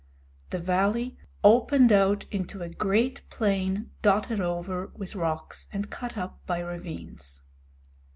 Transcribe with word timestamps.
The 0.49 0.57
valley 0.57 1.15
opened 1.43 1.91
out 1.91 2.25
into 2.31 2.63
a 2.63 2.69
great 2.69 3.21
plain 3.29 3.91
dotted 4.01 4.41
over 4.41 4.87
with 4.95 5.13
rocks 5.13 5.67
and 5.71 5.91
cut 5.91 6.17
up 6.17 6.43
by 6.47 6.57
ravines. 6.61 7.43